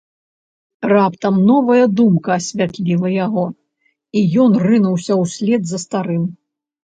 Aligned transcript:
Раптам 0.91 1.35
новая 1.49 1.83
думка 1.99 2.31
асвятліла 2.41 3.11
яго, 3.25 3.45
і 3.51 4.19
ён 4.45 4.51
рынуўся 4.65 5.13
ўслед 5.21 5.61
за 5.75 5.79
старым. 5.85 6.27